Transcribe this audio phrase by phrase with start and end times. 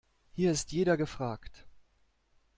[0.31, 1.67] Hier ist jeder gefragt.